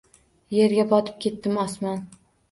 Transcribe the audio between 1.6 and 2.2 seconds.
osmon